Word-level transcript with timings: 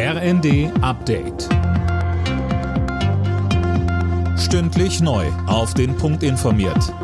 RND 0.00 0.70
Update. 0.80 1.48
Stündlich 4.38 5.00
neu. 5.00 5.26
Auf 5.48 5.74
den 5.74 5.96
Punkt 5.96 6.22
informiert. 6.22 6.94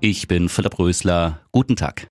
Ich 0.00 0.26
bin 0.26 0.48
Philipp 0.48 0.80
Rösler. 0.80 1.42
Guten 1.52 1.76
Tag. 1.76 2.08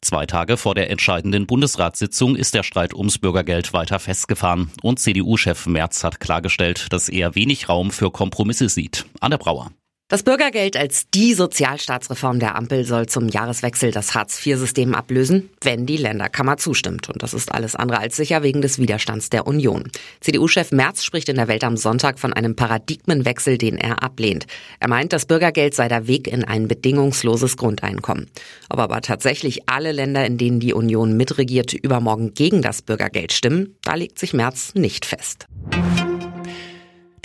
Zwei 0.00 0.26
Tage 0.26 0.56
vor 0.56 0.74
der 0.74 0.90
entscheidenden 0.90 1.46
Bundesratssitzung 1.46 2.34
ist 2.34 2.54
der 2.54 2.64
Streit 2.64 2.92
ums 2.92 3.18
Bürgergeld 3.18 3.72
weiter 3.72 4.00
festgefahren 4.00 4.72
und 4.82 4.98
CDU-Chef 4.98 5.68
Merz 5.68 6.02
hat 6.02 6.18
klargestellt, 6.18 6.92
dass 6.92 7.08
er 7.08 7.36
wenig 7.36 7.68
Raum 7.68 7.92
für 7.92 8.10
Kompromisse 8.10 8.68
sieht. 8.68 9.06
Anne 9.20 9.38
Brauer. 9.38 9.70
Das 10.08 10.22
Bürgergeld 10.22 10.76
als 10.76 11.10
die 11.10 11.34
Sozialstaatsreform 11.34 12.38
der 12.38 12.54
Ampel 12.54 12.84
soll 12.84 13.06
zum 13.06 13.26
Jahreswechsel 13.26 13.90
das 13.90 14.14
Hartz-IV-System 14.14 14.94
ablösen, 14.94 15.50
wenn 15.62 15.84
die 15.84 15.96
Länderkammer 15.96 16.58
zustimmt. 16.58 17.08
Und 17.08 17.24
das 17.24 17.34
ist 17.34 17.50
alles 17.52 17.74
andere 17.74 17.98
als 17.98 18.14
sicher 18.14 18.44
wegen 18.44 18.62
des 18.62 18.78
Widerstands 18.78 19.30
der 19.30 19.48
Union. 19.48 19.90
CDU-Chef 20.20 20.70
Merz 20.70 21.02
spricht 21.02 21.28
in 21.28 21.34
der 21.34 21.48
Welt 21.48 21.64
am 21.64 21.76
Sonntag 21.76 22.20
von 22.20 22.32
einem 22.32 22.54
Paradigmenwechsel, 22.54 23.58
den 23.58 23.78
er 23.78 24.04
ablehnt. 24.04 24.46
Er 24.78 24.88
meint, 24.88 25.12
das 25.12 25.26
Bürgergeld 25.26 25.74
sei 25.74 25.88
der 25.88 26.06
Weg 26.06 26.28
in 26.28 26.44
ein 26.44 26.68
bedingungsloses 26.68 27.56
Grundeinkommen. 27.56 28.30
Ob 28.70 28.78
aber 28.78 29.00
tatsächlich 29.00 29.68
alle 29.68 29.90
Länder, 29.90 30.24
in 30.24 30.38
denen 30.38 30.60
die 30.60 30.72
Union 30.72 31.16
mitregiert, 31.16 31.72
übermorgen 31.72 32.32
gegen 32.32 32.62
das 32.62 32.80
Bürgergeld 32.80 33.32
stimmen, 33.32 33.74
da 33.82 33.96
legt 33.96 34.20
sich 34.20 34.34
Merz 34.34 34.72
nicht 34.76 35.04
fest. 35.04 35.48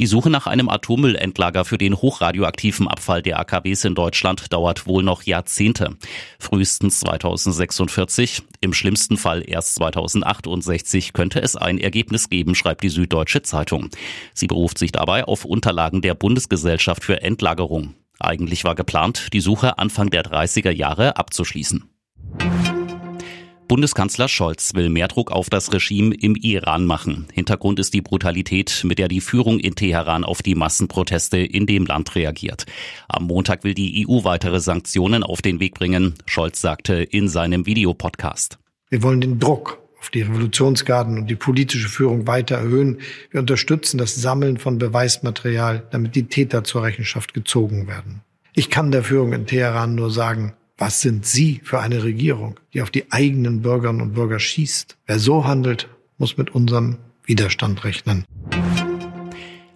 Die 0.02 0.08
Suche 0.08 0.32
nach 0.32 0.48
einem 0.48 0.68
Atommüllendlager 0.68 1.64
für 1.64 1.78
den 1.78 1.96
hochradioaktiven 1.96 2.88
Abfall 2.88 3.22
der 3.22 3.38
AKWs 3.38 3.86
in 3.86 3.94
Deutschland 3.94 4.52
dauert 4.52 4.88
wohl 4.88 5.04
noch 5.04 5.22
Jahrzehnte. 5.22 5.96
Frühestens 6.40 7.02
2046, 7.02 8.42
im 8.62 8.74
schlimmsten 8.74 9.16
Fall 9.16 9.44
erst 9.46 9.76
2068 9.76 11.14
könnte 11.14 11.40
es 11.40 11.56
ein 11.56 11.78
Ergebnis 11.78 12.30
geben, 12.30 12.56
schreibt 12.56 12.82
die 12.82 12.90
Süddeutsche 12.90 13.44
Zeitung. 13.44 13.92
Sie 14.34 14.48
beruft 14.48 14.80
sich 14.80 14.92
dabei 14.92 15.26
auf 15.26 15.46
Unterlagen 15.46 16.02
der 16.02 16.16
Bundesgesellschaft 16.16 17.04
für 17.04 17.22
Endlagerung. 17.22 17.94
Eigentlich 18.20 18.64
war 18.64 18.74
geplant, 18.74 19.28
die 19.34 19.40
Suche 19.40 19.78
Anfang 19.78 20.10
der 20.10 20.24
30er 20.24 20.72
Jahre 20.72 21.18
abzuschließen. 21.18 21.91
Bundeskanzler 23.72 24.28
Scholz 24.28 24.76
will 24.76 24.90
mehr 24.90 25.08
Druck 25.08 25.32
auf 25.32 25.50
das 25.50 25.72
Regime 25.72 26.14
im 26.14 26.36
Iran 26.36 26.86
machen. 26.86 27.28
Hintergrund 27.32 27.80
ist 27.80 27.94
die 27.94 28.02
Brutalität, 28.02 28.82
mit 28.84 29.00
der 29.00 29.08
die 29.08 29.22
Führung 29.22 29.60
in 29.60 29.76
Teheran 29.76 30.26
auf 30.26 30.42
die 30.42 30.56
Massenproteste 30.56 31.38
in 31.38 31.68
dem 31.68 31.86
Land 31.86 32.14
reagiert. 32.16 32.66
Am 33.08 33.28
Montag 33.28 33.64
will 33.64 33.74
die 33.74 34.06
EU 34.06 34.26
weitere 34.26 34.60
Sanktionen 34.60 35.24
auf 35.24 35.42
den 35.42 35.62
Weg 35.62 35.76
bringen. 35.76 36.16
Scholz 36.26 36.60
sagte 36.60 36.96
in 36.96 37.30
seinem 37.30 37.66
Videopodcast. 37.66 38.60
Wir 38.90 39.04
wollen 39.04 39.22
den 39.22 39.40
Druck 39.40 39.80
auf 40.02 40.10
die 40.10 40.24
Revolutionsgarden 40.24 41.20
und 41.20 41.28
die 41.28 41.38
politische 41.38 41.88
Führung 41.88 42.28
weiter 42.28 42.56
erhöhen. 42.56 43.00
Wir 43.30 43.40
unterstützen 43.40 43.98
das 43.98 44.16
Sammeln 44.16 44.58
von 44.58 44.80
Beweismaterial, 44.80 45.88
damit 45.92 46.16
die 46.16 46.28
Täter 46.28 46.66
zur 46.66 46.84
Rechenschaft 46.84 47.34
gezogen 47.34 47.88
werden. 47.88 48.20
Ich 48.54 48.70
kann 48.70 48.92
der 48.92 49.06
Führung 49.06 49.32
in 49.32 49.46
Teheran 49.46 49.96
nur 49.96 50.12
sagen, 50.12 50.56
was 50.82 51.00
sind 51.00 51.28
Sie 51.28 51.62
für 51.64 51.80
eine 51.80 52.04
Regierung, 52.04 52.60
die 52.74 52.82
auf 52.82 52.90
die 52.90 53.12
eigenen 53.12 53.62
Bürgerinnen 53.62 54.02
und 54.02 54.14
Bürger 54.16 54.40
schießt? 54.40 54.98
Wer 55.06 55.20
so 55.20 55.46
handelt, 55.46 55.88
muss 56.18 56.38
mit 56.38 56.56
unserem 56.56 56.98
Widerstand 57.24 57.84
rechnen. 57.84 58.26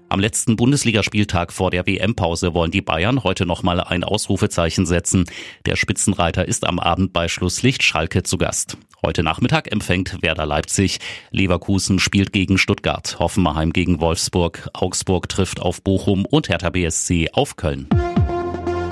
Am 0.09 0.19
letzten 0.19 0.55
Bundesligaspieltag 0.55 1.53
vor 1.53 1.69
der 1.69 1.85
WM-Pause 1.85 2.55
wollen 2.55 2.71
die 2.71 2.81
Bayern 2.81 3.23
heute 3.23 3.45
nochmal 3.45 3.81
ein 3.81 4.03
Ausrufezeichen 4.03 4.87
setzen. 4.87 5.25
Der 5.67 5.75
Spitzenreiter 5.75 6.47
ist 6.47 6.65
am 6.65 6.79
Abend 6.79 7.13
bei 7.13 7.27
Schlusslicht 7.27 7.83
Schalke 7.83 8.23
zu 8.23 8.39
Gast. 8.39 8.77
Heute 9.03 9.21
Nachmittag 9.21 9.71
empfängt 9.71 10.23
Werder 10.23 10.47
Leipzig. 10.47 10.97
Leverkusen 11.29 11.99
spielt 11.99 12.33
gegen 12.33 12.57
Stuttgart, 12.57 13.19
Hoffenheim 13.19 13.73
gegen 13.73 13.99
Wolfsburg, 13.99 14.69
Augsburg 14.73 15.29
trifft 15.29 15.59
auf 15.59 15.83
Bochum 15.83 16.25
und 16.25 16.49
Hertha 16.49 16.71
BSC 16.71 17.29
auf 17.33 17.57
Köln. 17.57 17.87